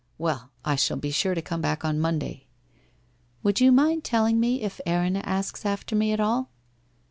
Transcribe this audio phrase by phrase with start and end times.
[0.17, 2.47] 'Well, I shall be sure to come back on Monday!''
[3.43, 6.49] Would you mind telling me if Erinna asks after me at all?'